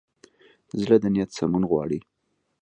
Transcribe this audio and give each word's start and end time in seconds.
زړه 0.81 0.95
د 1.03 1.05
نیت 1.13 1.29
سمون 1.37 1.63
غواړي. 1.71 1.99